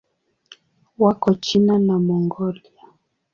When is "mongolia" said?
2.05-2.83